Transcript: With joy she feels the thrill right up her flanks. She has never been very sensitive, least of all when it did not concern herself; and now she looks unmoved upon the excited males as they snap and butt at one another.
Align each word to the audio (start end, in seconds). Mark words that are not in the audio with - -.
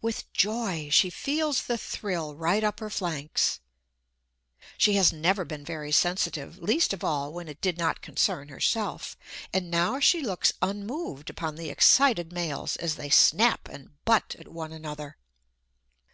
With 0.00 0.32
joy 0.32 0.88
she 0.90 1.10
feels 1.10 1.64
the 1.64 1.76
thrill 1.76 2.34
right 2.34 2.64
up 2.64 2.80
her 2.80 2.88
flanks. 2.88 3.60
She 4.78 4.94
has 4.94 5.12
never 5.12 5.44
been 5.44 5.66
very 5.66 5.92
sensitive, 5.92 6.56
least 6.56 6.94
of 6.94 7.04
all 7.04 7.30
when 7.34 7.46
it 7.46 7.60
did 7.60 7.76
not 7.76 8.00
concern 8.00 8.48
herself; 8.48 9.18
and 9.52 9.70
now 9.70 10.00
she 10.00 10.22
looks 10.22 10.54
unmoved 10.62 11.28
upon 11.28 11.56
the 11.56 11.68
excited 11.68 12.32
males 12.32 12.76
as 12.78 12.94
they 12.94 13.10
snap 13.10 13.68
and 13.68 14.02
butt 14.06 14.34
at 14.38 14.48
one 14.48 14.72
another. 14.72 15.18